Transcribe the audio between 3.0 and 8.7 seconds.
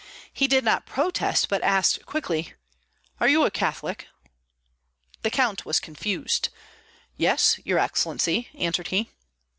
"Are you a Catholic?" The count was confused. "Yes, your excellency,"